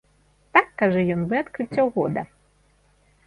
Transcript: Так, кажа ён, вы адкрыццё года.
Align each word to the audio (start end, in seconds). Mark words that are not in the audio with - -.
Так, 0.55 0.69
кажа 0.81 1.03
ён, 1.15 1.21
вы 1.33 1.37
адкрыццё 1.43 1.85
года. 1.97 2.21